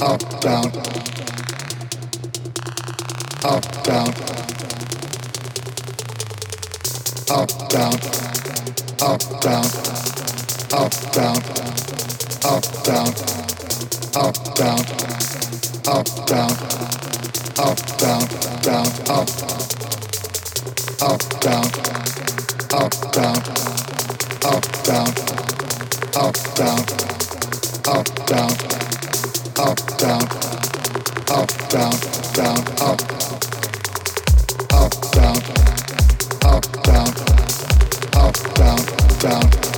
[0.00, 0.66] up, down,
[3.44, 4.08] up, down,
[7.30, 7.94] up, down,
[9.00, 9.64] up, down,
[10.72, 11.36] up, down,
[12.42, 13.12] up, down,
[14.14, 14.84] up, down,
[15.86, 16.54] up, down,
[17.56, 18.28] up, down,
[18.62, 19.28] down, up,
[21.02, 21.64] up, down,
[22.72, 23.42] up, down,
[24.44, 25.14] up, down,
[26.16, 26.84] up, down,
[27.86, 28.73] up, down
[29.56, 30.22] up, down,
[31.30, 31.94] up, down,
[32.32, 33.00] down, up,
[34.72, 35.36] up, down,
[36.42, 37.14] up, down,
[38.14, 38.80] up, down,
[39.20, 39.73] down,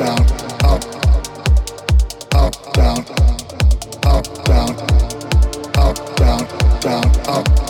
[0.00, 0.24] up,
[2.74, 3.04] down,
[4.04, 4.74] up, down,
[5.78, 6.16] up,
[6.82, 7.63] down, up.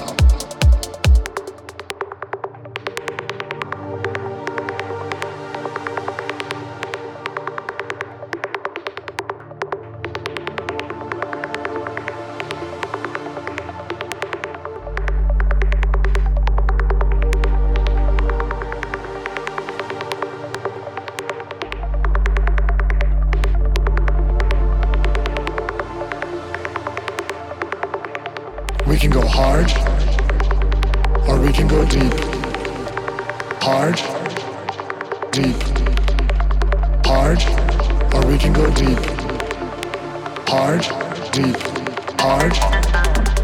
[28.86, 29.70] We can go hard
[31.26, 32.12] or we can go deep.
[33.62, 33.96] Hard,
[35.32, 35.56] deep.
[37.06, 37.42] Hard
[38.14, 38.98] or we can go deep.
[40.46, 40.82] Hard,
[41.32, 41.56] deep.
[42.20, 43.43] Hard.